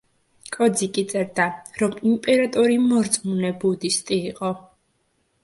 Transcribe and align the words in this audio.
კოძიკი 0.55 1.03
წერდა, 1.11 1.45
რომ 1.81 1.93
იმპერატორი 2.13 2.79
მორწმუნე 2.87 3.53
ბუდისტი 3.67 4.21
იყო. 4.33 4.53